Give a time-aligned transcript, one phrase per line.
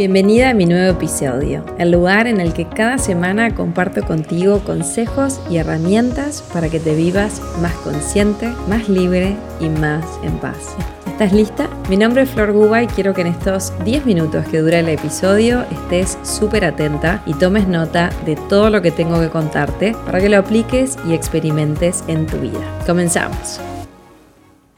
[0.00, 5.38] Bienvenida a mi nuevo episodio, el lugar en el que cada semana comparto contigo consejos
[5.50, 10.74] y herramientas para que te vivas más consciente, más libre y más en paz.
[11.06, 11.68] ¿Estás lista?
[11.90, 14.88] Mi nombre es Flor Guba y quiero que en estos 10 minutos que dura el
[14.88, 20.18] episodio estés súper atenta y tomes nota de todo lo que tengo que contarte para
[20.18, 22.78] que lo apliques y experimentes en tu vida.
[22.86, 23.60] Comenzamos.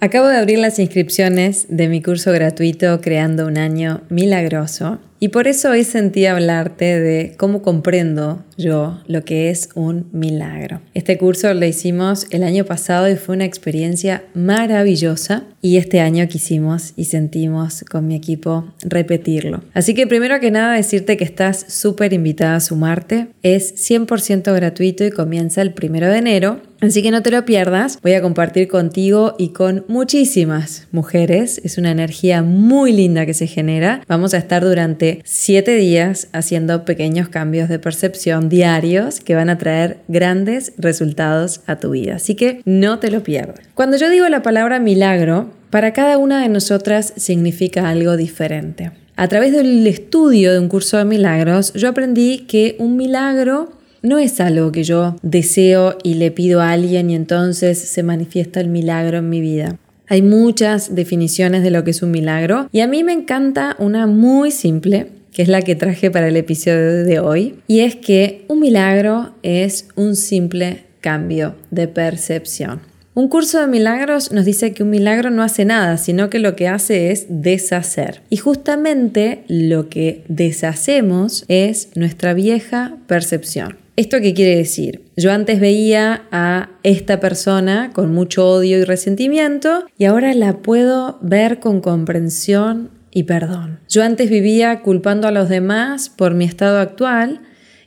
[0.00, 5.46] Acabo de abrir las inscripciones de mi curso gratuito Creando un año milagroso y por
[5.46, 10.80] eso hoy sentí hablarte de cómo comprendo yo lo que es un milagro.
[10.94, 16.26] Este curso lo hicimos el año pasado y fue una experiencia maravillosa y este año
[16.26, 19.62] quisimos y sentimos con mi equipo repetirlo.
[19.72, 23.28] Así que primero que nada decirte que estás súper invitada a sumarte.
[23.42, 26.60] Es 100% gratuito y comienza el primero de enero.
[26.82, 28.00] Así que no te lo pierdas.
[28.02, 31.60] Voy a compartir contigo y con muchísimas mujeres.
[31.62, 34.02] Es una energía muy linda que se genera.
[34.08, 39.58] Vamos a estar durante siete días haciendo pequeños cambios de percepción diarios que van a
[39.58, 42.16] traer grandes resultados a tu vida.
[42.16, 43.60] Así que no te lo pierdas.
[43.74, 48.90] Cuando yo digo la palabra milagro, para cada una de nosotras significa algo diferente.
[49.16, 54.18] A través del estudio de un curso de milagros, yo aprendí que un milagro no
[54.18, 58.68] es algo que yo deseo y le pido a alguien y entonces se manifiesta el
[58.68, 59.78] milagro en mi vida.
[60.08, 64.06] Hay muchas definiciones de lo que es un milagro y a mí me encanta una
[64.06, 68.44] muy simple que es la que traje para el episodio de hoy, y es que
[68.48, 72.91] un milagro es un simple cambio de percepción.
[73.14, 76.56] Un curso de milagros nos dice que un milagro no hace nada, sino que lo
[76.56, 78.22] que hace es deshacer.
[78.30, 83.76] Y justamente lo que deshacemos es nuestra vieja percepción.
[83.96, 85.02] ¿Esto qué quiere decir?
[85.18, 91.18] Yo antes veía a esta persona con mucho odio y resentimiento y ahora la puedo
[91.20, 93.80] ver con comprensión y perdón.
[93.90, 97.42] Yo antes vivía culpando a los demás por mi estado actual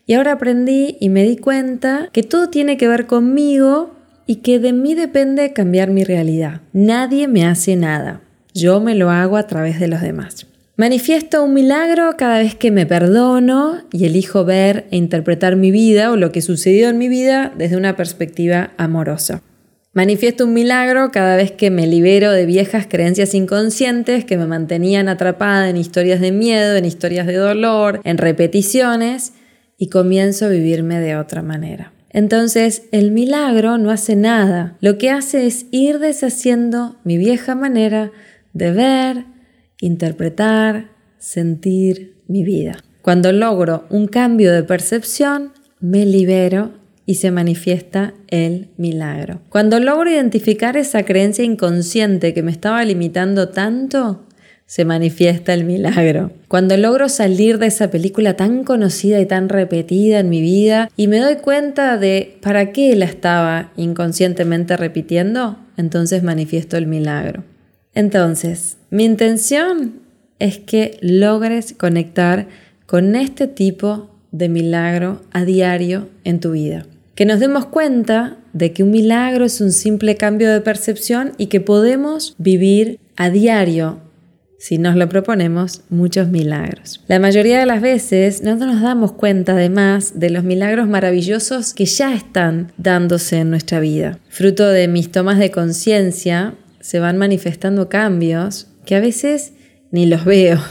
[0.05, 3.94] y ahora aprendí y me di cuenta que todo tiene que ver conmigo
[4.27, 6.61] y que de mí depende cambiar mi realidad.
[6.73, 8.21] Nadie me hace nada.
[8.53, 10.47] Yo me lo hago a través de los demás.
[10.77, 16.11] Manifiesto un milagro cada vez que me perdono y elijo ver e interpretar mi vida
[16.11, 19.41] o lo que sucedió en mi vida desde una perspectiva amorosa.
[19.93, 25.07] Manifiesto un milagro cada vez que me libero de viejas creencias inconscientes que me mantenían
[25.07, 29.31] atrapada en historias de miedo, en historias de dolor, en repeticiones
[29.77, 31.93] y comienzo a vivirme de otra manera.
[32.15, 34.77] Entonces, el milagro no hace nada.
[34.79, 38.13] Lo que hace es ir deshaciendo mi vieja manera
[38.53, 39.25] de ver,
[39.81, 42.77] interpretar, sentir mi vida.
[43.01, 46.71] Cuando logro un cambio de percepción, me libero
[47.05, 49.41] y se manifiesta el milagro.
[49.49, 54.25] Cuando logro identificar esa creencia inconsciente que me estaba limitando tanto,
[54.65, 56.31] se manifiesta el milagro.
[56.47, 61.07] Cuando logro salir de esa película tan conocida y tan repetida en mi vida y
[61.07, 67.43] me doy cuenta de para qué la estaba inconscientemente repitiendo, entonces manifiesto el milagro.
[67.93, 70.01] Entonces, mi intención
[70.39, 72.47] es que logres conectar
[72.85, 76.85] con este tipo de milagro a diario en tu vida.
[77.15, 81.47] Que nos demos cuenta de que un milagro es un simple cambio de percepción y
[81.47, 83.99] que podemos vivir a diario,
[84.65, 86.99] si nos lo proponemos, muchos milagros.
[87.05, 91.85] La mayoría de las veces no nos damos cuenta además de los milagros maravillosos que
[91.85, 94.17] ya están dándose en nuestra vida.
[94.27, 99.53] Fruto de mis tomas de conciencia, se van manifestando cambios que a veces
[99.91, 100.59] ni los veo.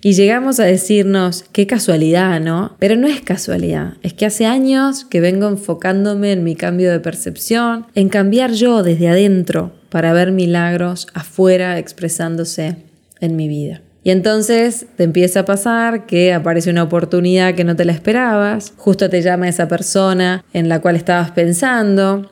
[0.00, 2.76] Y llegamos a decirnos, qué casualidad, ¿no?
[2.78, 7.00] Pero no es casualidad, es que hace años que vengo enfocándome en mi cambio de
[7.00, 12.87] percepción, en cambiar yo desde adentro para ver milagros afuera expresándose
[13.20, 13.82] en mi vida.
[14.04, 18.72] Y entonces te empieza a pasar que aparece una oportunidad que no te la esperabas,
[18.76, 22.30] justo te llama esa persona en la cual estabas pensando,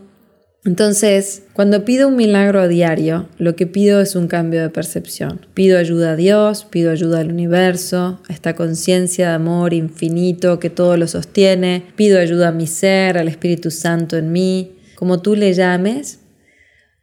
[0.66, 5.46] entonces, cuando pido un milagro a diario, lo que pido es un cambio de percepción.
[5.54, 10.68] Pido ayuda a Dios, pido ayuda al universo, a esta conciencia de amor infinito que
[10.68, 15.36] todo lo sostiene, pido ayuda a mi ser, al Espíritu Santo en mí, como tú
[15.36, 16.18] le llames,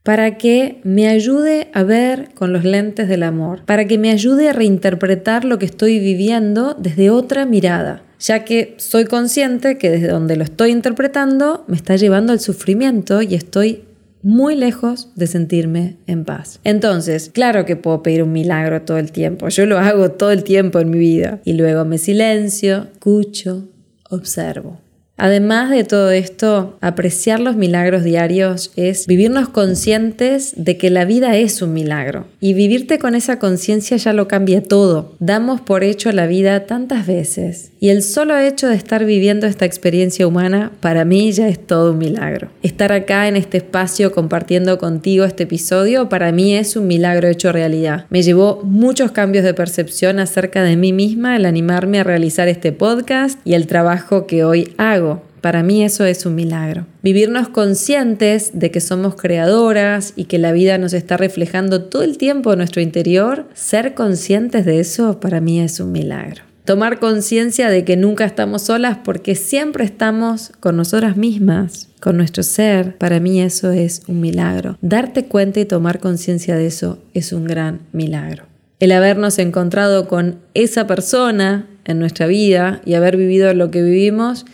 [0.03, 4.49] para que me ayude a ver con los lentes del amor, para que me ayude
[4.49, 10.07] a reinterpretar lo que estoy viviendo desde otra mirada ya que soy consciente que desde
[10.07, 13.83] donde lo estoy interpretando me está llevando al sufrimiento y estoy
[14.21, 16.61] muy lejos de sentirme en paz.
[16.63, 20.45] Entonces, claro que puedo pedir un milagro todo el tiempo, yo lo hago todo el
[20.45, 23.67] tiempo en mi vida y luego me silencio, escucho,
[24.09, 24.79] observo.
[25.15, 31.37] Además de todo esto, apreciar los milagros diarios es vivirnos conscientes de que la vida
[31.37, 32.25] es un milagro.
[32.39, 35.15] Y vivirte con esa conciencia ya lo cambia todo.
[35.19, 37.71] Damos por hecho la vida tantas veces.
[37.79, 41.91] Y el solo hecho de estar viviendo esta experiencia humana para mí ya es todo
[41.91, 42.49] un milagro.
[42.63, 47.51] Estar acá en este espacio compartiendo contigo este episodio para mí es un milagro hecho
[47.51, 48.07] realidad.
[48.09, 52.71] Me llevó muchos cambios de percepción acerca de mí misma el animarme a realizar este
[52.71, 55.12] podcast y el trabajo que hoy hago
[55.43, 56.87] para mí eso es un milagro.
[57.01, 62.17] Vivirnos conscientes de que somos creadoras y que la vida nos está reflejando todo el
[62.17, 66.43] tiempo en nuestro interior, ser conscientes de eso para mí es un milagro.
[66.63, 72.41] Tomar conciencia de que nunca estamos solas porque siempre estamos con nosotras mismas, con nuestro
[72.41, 74.77] ser, para mí eso es un milagro.
[74.81, 78.45] Darte cuenta y tomar conciencia de eso es un gran milagro.
[78.79, 84.45] El habernos encontrado con esa persona en nuestra vida y haber vivido lo que vivimos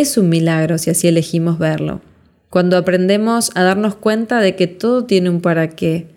[0.00, 2.02] es un milagro si así elegimos verlo.
[2.50, 6.08] Cuando aprendemos a darnos cuenta de que todo tiene un para qué,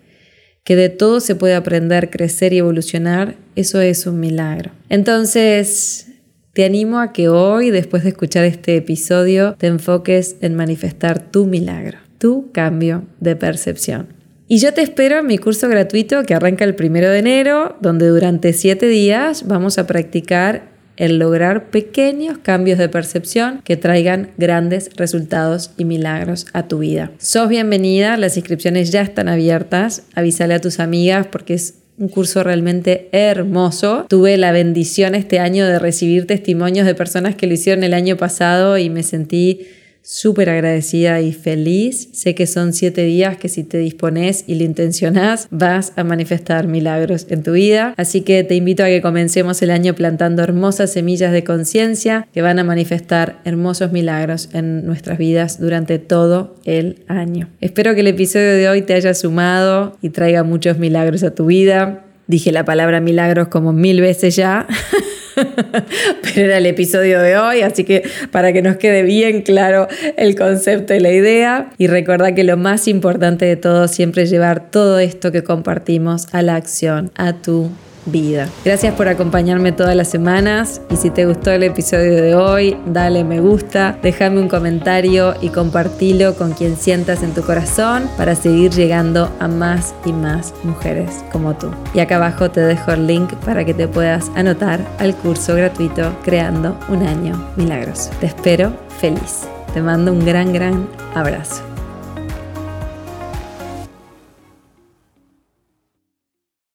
[0.64, 4.70] que de todo se puede aprender, crecer y evolucionar, eso es un milagro.
[4.90, 6.08] Entonces,
[6.52, 11.46] te animo a que hoy, después de escuchar este episodio, te enfoques en manifestar tu
[11.46, 14.08] milagro, tu cambio de percepción.
[14.46, 18.08] Y yo te espero en mi curso gratuito que arranca el primero de enero, donde
[18.08, 20.68] durante siete días vamos a practicar
[21.00, 27.10] el lograr pequeños cambios de percepción que traigan grandes resultados y milagros a tu vida.
[27.16, 32.42] Sos bienvenida, las inscripciones ya están abiertas, avísale a tus amigas porque es un curso
[32.42, 34.04] realmente hermoso.
[34.10, 38.18] Tuve la bendición este año de recibir testimonios de personas que lo hicieron el año
[38.18, 39.68] pasado y me sentí
[40.02, 42.08] súper agradecida y feliz.
[42.12, 46.66] Sé que son siete días que si te dispones y lo intencionás, vas a manifestar
[46.66, 47.94] milagros en tu vida.
[47.96, 52.42] Así que te invito a que comencemos el año plantando hermosas semillas de conciencia que
[52.42, 57.48] van a manifestar hermosos milagros en nuestras vidas durante todo el año.
[57.60, 61.46] Espero que el episodio de hoy te haya sumado y traiga muchos milagros a tu
[61.46, 62.04] vida.
[62.26, 64.66] Dije la palabra milagros como mil veces ya.
[66.22, 70.34] pero era el episodio de hoy, así que para que nos quede bien claro el
[70.36, 71.70] concepto y la idea.
[71.78, 76.26] Y recuerda que lo más importante de todo siempre es llevar todo esto que compartimos
[76.32, 77.70] a la acción, a tu
[78.06, 78.48] vida.
[78.64, 83.24] Gracias por acompañarme todas las semanas y si te gustó el episodio de hoy, dale
[83.24, 88.70] me gusta, déjame un comentario y compartilo con quien sientas en tu corazón para seguir
[88.70, 91.70] llegando a más y más mujeres como tú.
[91.94, 96.12] Y acá abajo te dejo el link para que te puedas anotar al curso gratuito
[96.24, 98.10] Creando un año milagroso.
[98.20, 99.48] Te espero feliz.
[99.74, 101.69] Te mando un gran, gran abrazo.